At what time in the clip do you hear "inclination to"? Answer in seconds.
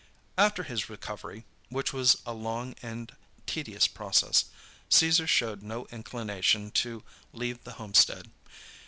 5.91-7.03